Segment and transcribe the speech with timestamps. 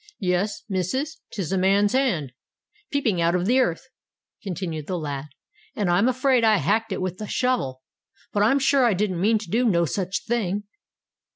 [0.17, 2.33] "Yes, missus—'tis a man's hand,
[2.91, 3.83] peeping out of the earth,"
[4.41, 5.25] continued the lad;
[5.75, 9.49] "and I'm afraid I hacked it with the shovel—but I'm sure I didn't mean to
[9.51, 10.63] do no such a thing!"